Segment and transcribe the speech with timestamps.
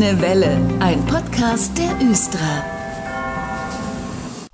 [0.00, 2.64] Grüne Welle, ein Podcast der Östra.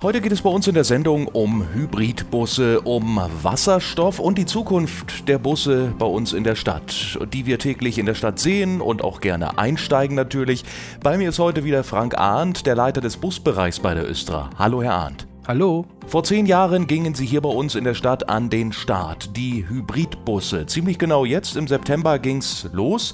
[0.03, 5.29] Heute geht es bei uns in der Sendung um Hybridbusse, um Wasserstoff und die Zukunft
[5.29, 9.01] der Busse bei uns in der Stadt, die wir täglich in der Stadt sehen und
[9.05, 10.65] auch gerne einsteigen natürlich.
[11.01, 14.49] Bei mir ist heute wieder Frank Arndt, der Leiter des Busbereichs bei der Östra.
[14.59, 15.27] Hallo, Herr Arndt.
[15.47, 15.85] Hallo.
[16.07, 19.65] Vor zehn Jahren gingen sie hier bei uns in der Stadt an den Start, die
[19.69, 20.65] Hybridbusse.
[20.65, 23.13] Ziemlich genau jetzt im September ging's los.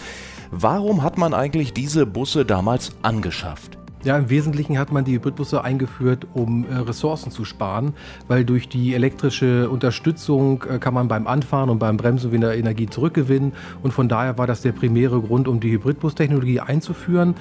[0.55, 3.79] Warum hat man eigentlich diese Busse damals angeschafft?
[4.03, 7.93] Ja, im Wesentlichen hat man die Hybridbusse eingeführt, um äh, Ressourcen zu sparen,
[8.27, 12.87] weil durch die elektrische Unterstützung äh, kann man beim Anfahren und beim Bremsen wieder Energie
[12.87, 13.53] zurückgewinnen.
[13.81, 17.33] Und von daher war das der primäre Grund, um die Hybridbus-Technologie einzuführen.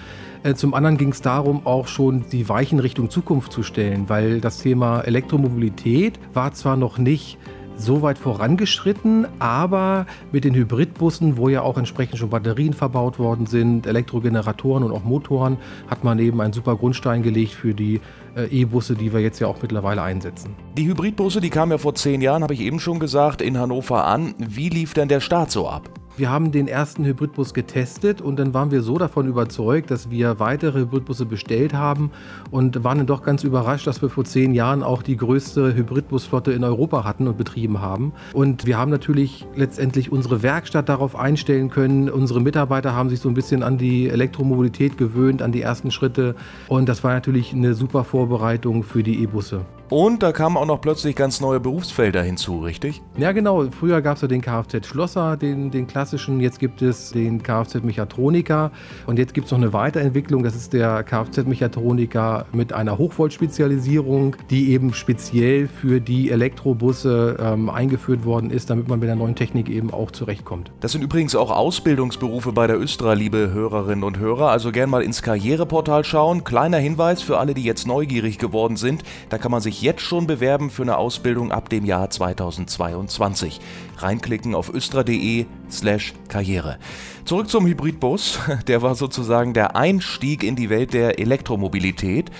[0.42, 4.40] Äh, zum anderen ging es darum, auch schon die Weichen Richtung Zukunft zu stellen, weil
[4.40, 7.36] das Thema Elektromobilität war zwar noch nicht
[7.76, 13.46] so weit vorangeschritten, aber mit den Hybridbussen, wo ja auch entsprechend schon Batterien verbaut worden
[13.46, 15.58] sind, Elektrogeneratoren und auch Motoren,
[15.88, 18.00] hat man eben einen super Grundstein gelegt für die
[18.36, 20.54] äh, E-Busse, die wir jetzt ja auch mittlerweile einsetzen.
[20.76, 24.06] Die Hybridbusse, die kamen ja vor zehn Jahren, habe ich eben schon gesagt, in Hannover
[24.06, 24.34] an.
[24.38, 26.01] Wie lief denn der Start so ab?
[26.14, 30.38] Wir haben den ersten Hybridbus getestet und dann waren wir so davon überzeugt, dass wir
[30.38, 32.10] weitere Hybridbusse bestellt haben
[32.50, 36.52] und waren dann doch ganz überrascht, dass wir vor zehn Jahren auch die größte Hybridbusflotte
[36.52, 38.12] in Europa hatten und betrieben haben.
[38.34, 42.10] Und wir haben natürlich letztendlich unsere Werkstatt darauf einstellen können.
[42.10, 46.34] Unsere Mitarbeiter haben sich so ein bisschen an die Elektromobilität gewöhnt, an die ersten Schritte.
[46.68, 49.64] Und das war natürlich eine super Vorbereitung für die E-Busse.
[49.92, 53.02] Und da kamen auch noch plötzlich ganz neue Berufsfelder hinzu, richtig?
[53.18, 53.66] Ja, genau.
[53.78, 56.40] Früher gab es ja den Kfz-Schlosser, den, den klassischen.
[56.40, 58.70] Jetzt gibt es den Kfz-Mechatroniker.
[59.06, 60.44] Und jetzt gibt es noch eine Weiterentwicklung.
[60.44, 68.24] Das ist der Kfz-Mechatroniker mit einer Hochvoltspezialisierung, die eben speziell für die Elektrobusse ähm, eingeführt
[68.24, 70.72] worden ist, damit man mit der neuen Technik eben auch zurechtkommt.
[70.80, 74.48] Das sind übrigens auch Ausbildungsberufe bei der Östra, liebe Hörerinnen und Hörer.
[74.48, 76.44] Also gern mal ins Karriereportal schauen.
[76.44, 79.02] Kleiner Hinweis für alle, die jetzt neugierig geworden sind.
[79.28, 83.60] Da kann man sich jetzt schon bewerben für eine Ausbildung ab dem Jahr 2022.
[83.98, 86.78] Reinklicken auf östra.de slash Karriere.
[87.24, 88.38] Zurück zum Hybridbus.
[88.66, 92.30] Der war sozusagen der Einstieg in die Welt der Elektromobilität.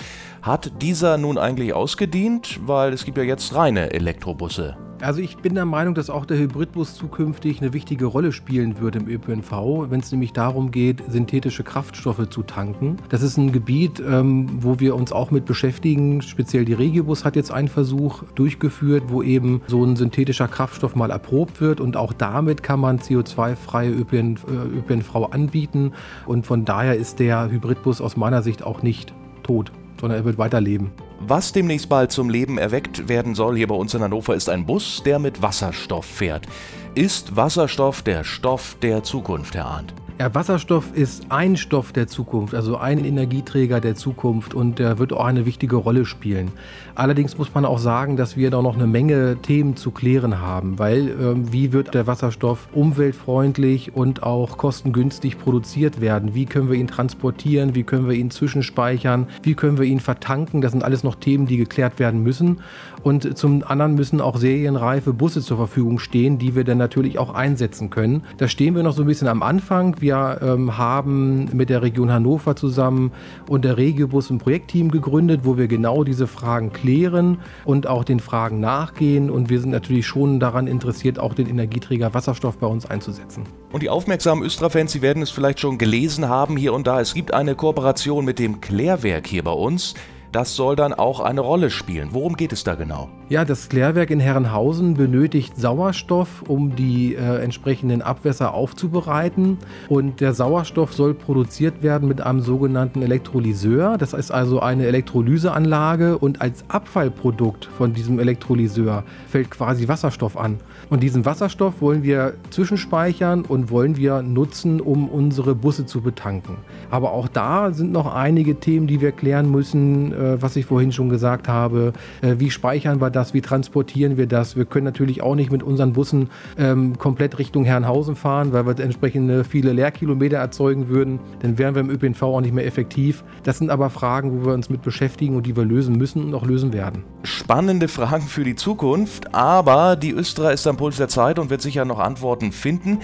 [0.41, 2.59] Hat dieser nun eigentlich ausgedient?
[2.65, 4.75] Weil es gibt ja jetzt reine Elektrobusse.
[5.03, 8.95] Also ich bin der Meinung, dass auch der Hybridbus zukünftig eine wichtige Rolle spielen wird
[8.95, 12.95] im ÖPNV, wenn es nämlich darum geht, synthetische Kraftstoffe zu tanken.
[13.09, 16.21] Das ist ein Gebiet, ähm, wo wir uns auch mit beschäftigen.
[16.21, 21.11] Speziell die Regiobus hat jetzt einen Versuch durchgeführt, wo eben so ein synthetischer Kraftstoff mal
[21.11, 25.91] erprobt wird und auch damit kann man CO2-freie ÖPNV, äh, ÖPNV anbieten
[26.25, 29.13] und von daher ist der Hybridbus aus meiner Sicht auch nicht
[29.43, 30.91] tot, sondern er wird weiterleben.
[31.25, 34.65] Was demnächst bald zum Leben erweckt werden soll hier bei uns in Hannover, ist ein
[34.65, 36.47] Bus, der mit Wasserstoff fährt.
[36.95, 39.93] Ist Wasserstoff der Stoff der Zukunft, Herr Arndt?
[40.19, 45.11] Ja, Wasserstoff ist ein Stoff der Zukunft, also ein Energieträger der Zukunft und der wird
[45.11, 46.51] auch eine wichtige Rolle spielen.
[46.93, 50.77] Allerdings muss man auch sagen, dass wir da noch eine Menge Themen zu klären haben,
[50.77, 56.35] weil äh, wie wird der Wasserstoff umweltfreundlich und auch kostengünstig produziert werden?
[56.35, 57.73] Wie können wir ihn transportieren?
[57.73, 59.27] Wie können wir ihn zwischenspeichern?
[59.41, 60.61] Wie können wir ihn vertanken?
[60.61, 62.59] Das sind alles noch Themen, die geklärt werden müssen.
[63.01, 67.33] Und zum anderen müssen auch serienreife Busse zur Verfügung stehen, die wir dann natürlich auch
[67.33, 68.23] einsetzen können.
[68.37, 69.95] Da stehen wir noch so ein bisschen am Anfang.
[70.03, 73.13] Wir ähm, haben mit der Region Hannover zusammen
[73.47, 78.19] und der Regiobus ein Projektteam gegründet, wo wir genau diese Fragen klären und auch den
[78.19, 79.29] Fragen nachgehen.
[79.29, 83.45] Und wir sind natürlich schon daran interessiert, auch den Energieträger Wasserstoff bei uns einzusetzen.
[83.71, 86.99] Und die aufmerksamen Östra-Fans, Sie werden es vielleicht schon gelesen haben hier und da.
[86.99, 89.93] Es gibt eine Kooperation mit dem Klärwerk hier bei uns
[90.33, 92.09] das soll dann auch eine Rolle spielen.
[92.11, 93.09] Worum geht es da genau?
[93.29, 99.59] Ja, das Klärwerk in Herrenhausen benötigt Sauerstoff, um die äh, entsprechenden Abwässer aufzubereiten.
[99.89, 103.97] Und der Sauerstoff soll produziert werden mit einem sogenannten Elektrolyseur.
[103.97, 110.59] Das ist also eine Elektrolyseanlage und als Abfallprodukt von diesem Elektrolyseur fällt quasi Wasserstoff an.
[110.89, 116.57] Und diesen Wasserstoff wollen wir zwischenspeichern und wollen wir nutzen, um unsere Busse zu betanken.
[116.91, 120.91] Aber auch da sind noch einige Themen, die wir klären müssen, äh, was ich vorhin
[120.91, 121.93] schon gesagt habe.
[122.21, 123.33] Äh, wie speichern wir das?
[123.33, 124.55] Wie transportieren wir das?
[124.55, 128.79] Wir können natürlich auch nicht mit unseren Bussen ähm, komplett Richtung Herrenhausen fahren, weil wir
[128.79, 131.19] entsprechend viele Leerkilometer erzeugen würden.
[131.39, 133.23] Dann wären wir im ÖPNV auch nicht mehr effektiv.
[133.43, 136.33] Das sind aber Fragen, wo wir uns mit beschäftigen und die wir lösen müssen und
[136.33, 137.03] auch lösen werden.
[137.23, 141.61] Spannende Fragen für die Zukunft, aber die Östra ist am Puls der Zeit und wird
[141.61, 142.99] sicher noch Antworten finden.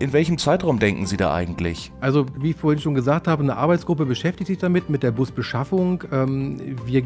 [0.00, 1.90] In welchem Zeitraum denken Sie da eigentlich?
[2.00, 6.04] Also, wie ich vorhin schon gesagt habe, eine Arbeitsgruppe beschäftigt sich damit, mit der Busbeschaffung.
[6.12, 7.02] Ähm, wir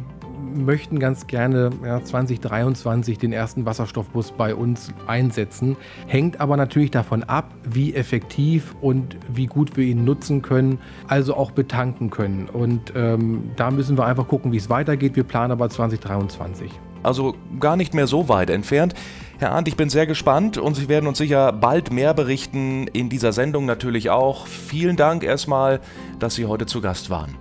[0.55, 5.79] möchten ganz gerne ja, 2023 den ersten Wasserstoffbus bei uns einsetzen.
[6.06, 10.79] Hängt aber natürlich davon ab, wie effektiv und wie gut wir ihn nutzen können,
[11.09, 12.50] also auch betanken können.
[12.50, 15.17] Und ähm, da müssen wir einfach gucken, wie es weitergeht.
[15.17, 16.71] Wir planen aber 2023
[17.03, 18.94] also gar nicht mehr so weit entfernt.
[19.43, 23.09] Herr Arndt, ich bin sehr gespannt und Sie werden uns sicher bald mehr berichten, in
[23.09, 24.47] dieser Sendung natürlich auch.
[24.47, 25.81] Vielen Dank erstmal,
[26.21, 27.35] dass Sie heute zu Gast waren.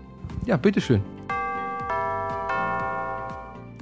[0.47, 1.03] Ja, bitteschön.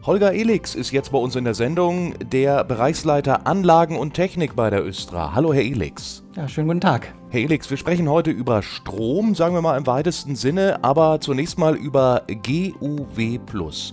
[0.06, 4.70] Holger Elix ist jetzt bei uns in der Sendung, der Bereichsleiter Anlagen und Technik bei
[4.70, 5.34] der Östra.
[5.36, 6.24] Hallo, Herr Elix.
[6.38, 7.14] Ja, schönen guten Tag.
[7.32, 11.60] Herr Elix, wir sprechen heute über Strom, sagen wir mal im weitesten Sinne, aber zunächst
[11.60, 13.40] mal über GUW.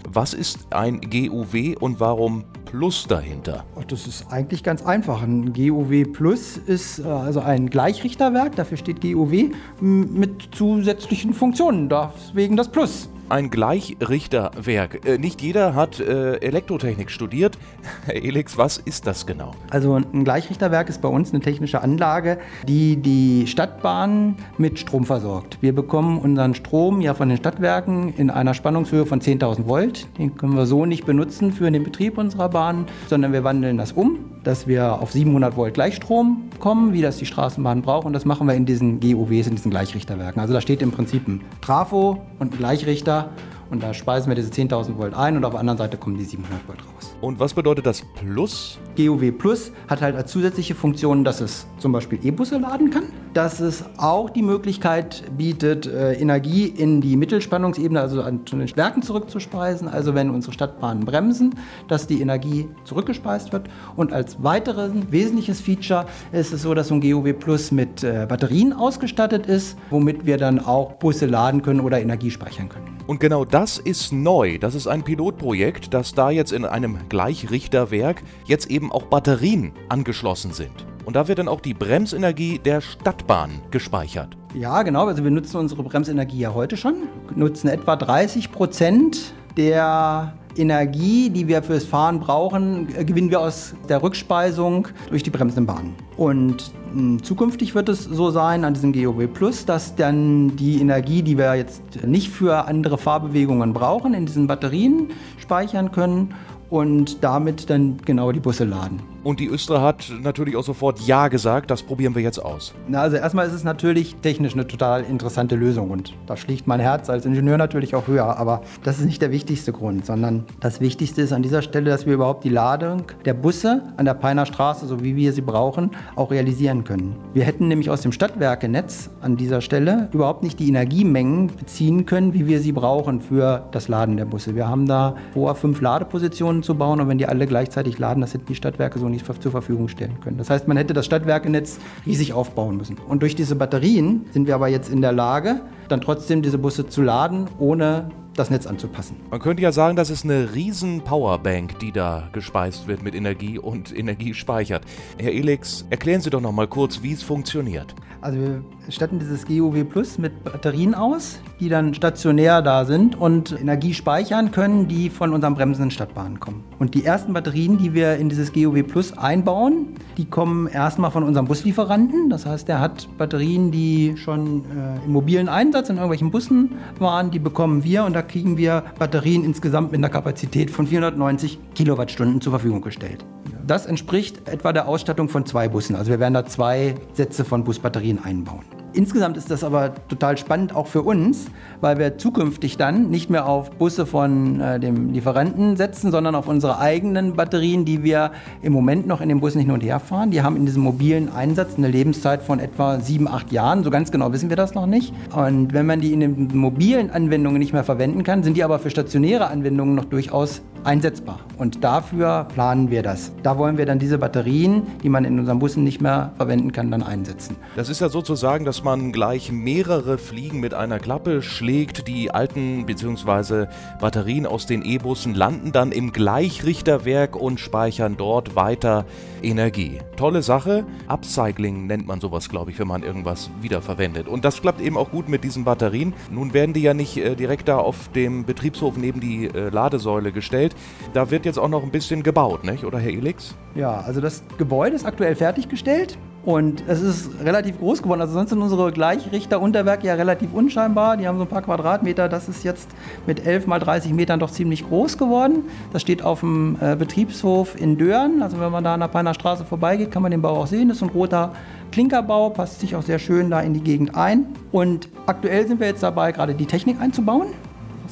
[0.09, 3.65] Was ist ein GUW und warum Plus dahinter?
[3.89, 5.23] Das ist eigentlich ganz einfach.
[5.23, 9.51] Ein GUW Plus ist äh, also ein Gleichrichterwerk, dafür steht GUW,
[9.81, 15.07] mit zusätzlichen Funktionen, deswegen das Plus ein Gleichrichterwerk.
[15.07, 17.59] Äh, nicht jeder hat äh, Elektrotechnik studiert.
[18.07, 19.53] Herr Elix, was ist das genau?
[19.71, 25.59] Also ein Gleichrichterwerk ist bei uns eine technische Anlage, die die Stadtbahnen mit Strom versorgt.
[25.61, 30.07] Wir bekommen unseren Strom ja von den Stadtwerken in einer Spannungshöhe von 10.000 Volt.
[30.19, 33.93] Den können wir so nicht benutzen für den Betrieb unserer Bahn, sondern wir wandeln das
[33.93, 38.07] um, dass wir auf 700 Volt Gleichstrom kommen, wie das die Straßenbahn braucht.
[38.07, 40.41] Und das machen wir in diesen GUWs, in diesen Gleichrichterwerken.
[40.41, 43.31] Also da steht im Prinzip ein Trafo und ein Gleichrichter
[43.71, 46.25] und da speisen wir diese 10.000 Volt ein und auf der anderen Seite kommen die
[46.25, 47.17] 700 Volt raus.
[47.21, 48.79] Und was bedeutet das Plus?
[48.97, 53.05] GUW Plus hat halt als zusätzliche Funktion, dass es zum Beispiel E-Busse laden kann,
[53.37, 59.03] dass es auch die Möglichkeit bietet, äh, Energie in die Mittelspannungsebene, also an den Werken
[59.03, 59.89] zurückzuspeisen.
[59.89, 61.55] Also wenn unsere Stadtbahnen bremsen,
[61.87, 63.69] dass die Energie zurückgespeist wird.
[63.95, 68.25] Und als weiteres wesentliches Feature ist es so, dass so ein GUW Plus mit äh,
[68.27, 72.97] Batterien ausgestattet ist, womit wir dann auch Busse laden können oder Energie speichern können.
[73.07, 74.57] Und genau das ist neu.
[74.57, 80.53] Das ist ein Pilotprojekt, dass da jetzt in einem Gleichrichterwerk jetzt eben auch Batterien angeschlossen
[80.55, 80.87] sind.
[81.07, 84.37] Und da wird dann auch die Bremsenergie der Stadtbahn gespeichert.
[84.55, 85.07] Ja, genau.
[85.07, 86.95] Also wir nutzen unsere Bremsenergie ja heute schon.
[87.29, 93.75] Wir nutzen etwa 30 Prozent der Energie, die wir fürs Fahren brauchen, gewinnen wir aus
[93.89, 95.95] der Rückspeisung durch die bremsenden Bahnen.
[96.17, 101.23] Und hm, zukünftig wird es so sein an diesem GOW Plus, dass dann die Energie,
[101.23, 106.35] die wir jetzt nicht für andere Fahrbewegungen brauchen, in diesen Batterien speichern können
[106.69, 109.16] und damit dann genau die Busse laden.
[109.27, 112.73] Und die Östra hat natürlich auch sofort Ja gesagt, das probieren wir jetzt aus.
[112.87, 116.79] Na, also erstmal ist es natürlich technisch eine total interessante Lösung und da schlägt mein
[116.79, 120.81] Herz als Ingenieur natürlich auch höher, aber das ist nicht der wichtigste Grund, sondern das
[120.81, 124.47] Wichtigste ist an dieser Stelle, dass wir überhaupt die Ladung der Busse an der Peiner
[124.47, 127.17] Straße, so wie wir sie brauchen, auch realisieren können.
[127.35, 132.33] Wir hätten nämlich aus dem Stadtwerkenetz an dieser Stelle überhaupt nicht die Energiemengen beziehen können,
[132.33, 134.55] wie wir sie brauchen für das Laden der Busse.
[134.55, 138.33] Wir haben da vor, fünf Ladepositionen zu bauen und wenn die alle gleichzeitig laden, das
[138.33, 140.39] hätten die Stadtwerke so nicht nicht zur Verfügung stellen können.
[140.39, 142.97] Das heißt, man hätte das Stadtwerkenetz riesig aufbauen müssen.
[143.09, 146.89] Und durch diese Batterien sind wir aber jetzt in der Lage, dann trotzdem diese Busse
[146.89, 149.17] zu laden, ohne das Netz anzupassen.
[149.31, 153.59] Man könnte ja sagen, das ist eine riesen Powerbank, die da gespeist wird mit Energie
[153.59, 154.83] und Energie speichert.
[155.19, 157.95] Herr Elix, erklären Sie doch noch mal kurz, wie es funktioniert.
[158.21, 163.53] Also wir statten dieses GUW Plus mit Batterien aus, die dann stationär da sind und
[163.61, 166.65] Energie speichern können, die von unseren bremsenden Stadtbahnen kommen.
[166.79, 171.23] Und die ersten Batterien, die wir in dieses GUW Plus einbauen, die kommen erstmal von
[171.23, 172.29] unserem Buslieferanten.
[172.31, 177.31] Das heißt, der hat Batterien, die schon äh, im mobilen Einsatz in irgendwelchen Bussen waren,
[177.31, 182.41] die bekommen wir und da kriegen wir Batterien insgesamt mit einer Kapazität von 490 Kilowattstunden
[182.41, 183.25] zur Verfügung gestellt.
[183.67, 185.97] Das entspricht etwa der Ausstattung von zwei Bussen.
[185.97, 188.76] Also wir werden da zwei Sätze von Busbatterien einbauen.
[188.97, 191.49] Insgesamt ist das aber total spannend auch für uns,
[191.83, 196.49] weil wir zukünftig dann nicht mehr auf Busse von äh, dem Lieferanten setzen, sondern auf
[196.49, 198.31] unsere eigenen Batterien, die wir
[198.63, 200.31] im Moment noch in den Bussen hin und her fahren.
[200.31, 203.85] Die haben in diesem mobilen Einsatz eine Lebenszeit von etwa sieben, acht Jahren.
[203.85, 205.13] So ganz genau wissen wir das noch nicht.
[205.37, 208.79] Und wenn man die in den mobilen Anwendungen nicht mehr verwenden kann, sind die aber
[208.79, 211.41] für stationäre Anwendungen noch durchaus einsetzbar.
[211.59, 213.33] Und dafür planen wir das.
[213.43, 216.91] Da wollen wir dann diese Batterien, die man in unseren Bussen nicht mehr verwenden kann,
[216.91, 217.57] dann einsetzen.
[217.75, 222.07] Das ist ja sozusagen, dass man gleich mehrere Fliegen mit einer Klappe schlägt.
[222.09, 223.67] Die alten bzw.
[224.01, 229.05] Batterien aus den E-Bussen landen dann im Gleichrichterwerk und speichern dort weiter
[229.43, 229.99] Energie.
[230.17, 230.85] Tolle Sache.
[231.09, 234.29] Upcycling nennt man sowas, glaube ich, wenn man irgendwas wiederverwendet.
[234.29, 236.15] Und das klappt eben auch gut mit diesen Batterien.
[236.31, 240.33] Nun werden die ja nicht äh, direkt da auf dem Betriebshof neben die äh, Ladesäule
[240.33, 240.76] gestellt.
[241.13, 242.85] Da wird jetzt auch noch ein bisschen gebaut, nicht?
[242.85, 243.55] oder Herr Elix?
[243.75, 248.21] Ja, also das Gebäude ist aktuell fertiggestellt Und es ist relativ groß geworden.
[248.21, 251.17] Also sonst sind unsere Gleichrichterunterwerke ja relativ unscheinbar.
[251.17, 252.29] Die haben so ein paar Quadratmeter.
[252.29, 252.89] Das ist jetzt
[253.27, 255.65] mit 11 mal 30 Metern doch ziemlich groß geworden.
[255.93, 258.43] Das steht auf dem äh, Betriebshof in Dörren.
[258.43, 260.87] Also wenn man da an der Peiner Straße vorbeigeht, kann man den Bau auch sehen.
[260.89, 261.53] Das ist ein roter
[261.91, 264.47] Klinkerbau, passt sich auch sehr schön da in die Gegend ein.
[264.71, 267.49] Und aktuell sind wir jetzt dabei, gerade die Technik einzubauen.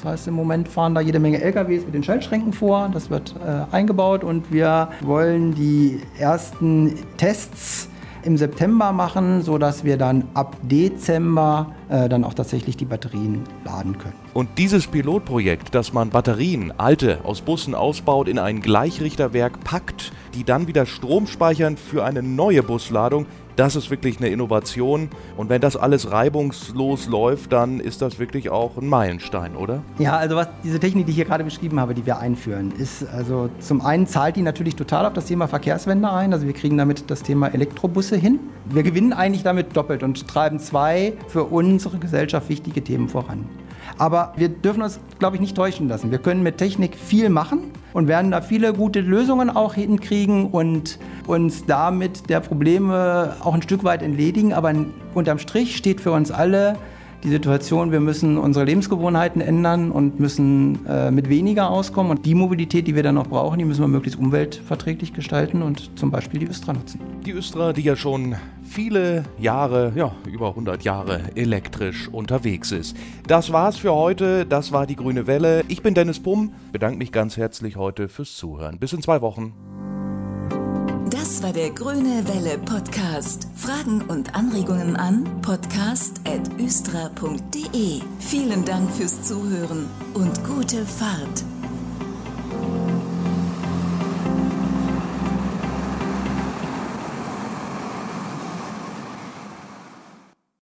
[0.05, 2.91] Das heißt, im Moment fahren da jede Menge LKWs mit den Schaltschränken vor.
[2.93, 7.89] Das wird äh, eingebaut und wir wollen die ersten Tests
[8.23, 13.97] im September machen, sodass wir dann ab Dezember äh, dann auch tatsächlich die Batterien laden
[13.97, 14.15] können.
[14.35, 20.45] Und dieses Pilotprojekt, dass man Batterien, alte, aus Bussen ausbaut, in ein Gleichrichterwerk packt, die
[20.45, 23.25] dann wieder Strom speichern für eine neue Busladung,
[23.57, 25.09] das ist wirklich eine Innovation.
[25.37, 29.83] Und wenn das alles reibungslos läuft, dann ist das wirklich auch ein Meilenstein, oder?
[29.99, 33.07] Ja, also was diese Technik, die ich hier gerade beschrieben habe, die wir einführen, ist
[33.09, 36.33] also zum einen zahlt die natürlich total auf das Thema Verkehrswende ein.
[36.33, 38.41] Also wir kriegen damit das Thema Elektrobusse hin.
[38.67, 43.47] Wir gewinnen eigentlich damit doppelt und treiben zwei für unsere Gesellschaft wichtige Themen voran.
[43.99, 46.11] Aber wir dürfen uns, glaube ich, nicht täuschen lassen.
[46.11, 50.99] Wir können mit Technik viel machen und werden da viele gute Lösungen auch hinkriegen und
[51.27, 54.53] uns damit der Probleme auch ein Stück weit entledigen.
[54.53, 54.75] Aber
[55.15, 56.77] unterm Strich steht für uns alle
[57.25, 62.11] die Situation, wir müssen unsere Lebensgewohnheiten ändern und müssen äh, mit weniger auskommen.
[62.11, 65.99] Und die Mobilität, die wir dann noch brauchen, die müssen wir möglichst umweltverträglich gestalten und
[65.99, 67.01] zum Beispiel die Östra nutzen.
[67.25, 72.97] Die Östra, die ja schon viele Jahre, ja, über 100 Jahre elektrisch unterwegs ist.
[73.27, 74.45] Das war's für heute.
[74.45, 75.63] Das war die Grüne Welle.
[75.69, 76.53] Ich bin Dennis Pumm.
[76.73, 78.79] Bedanke mich ganz herzlich heute fürs Zuhören.
[78.79, 79.55] Bis in zwei Wochen.
[81.45, 83.47] War der Grüne Welle Podcast.
[83.55, 88.01] Fragen und Anregungen an podcast.östra.de.
[88.19, 91.45] Vielen Dank fürs Zuhören und gute Fahrt.